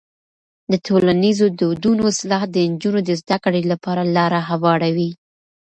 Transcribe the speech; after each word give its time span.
د 0.71 0.73
ټولنیزو 0.87 1.45
دودونو 1.59 2.03
اصلاح 2.13 2.43
د 2.49 2.55
نجونو 2.71 2.99
د 3.05 3.09
زده 3.21 3.37
کړې 3.43 3.61
لپاره 3.71 4.11
لاره 4.15 4.39
هواروي. 4.49 5.09